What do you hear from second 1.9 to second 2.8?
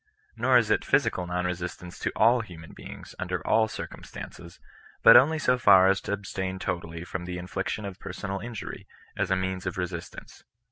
to all human